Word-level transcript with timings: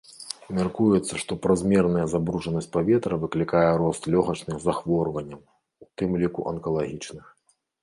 Мяркуецца, 0.59 1.13
што 1.23 1.31
празмерная 1.43 2.05
забруджанасць 2.13 2.69
паветра 2.79 3.19
выклікае 3.27 3.63
рост 3.83 4.09
лёгачных 4.15 4.57
захворванняў, 4.67 5.39
у 5.87 5.91
тым 5.97 6.19
ліку 6.25 6.51
анкалагічных. 6.57 7.25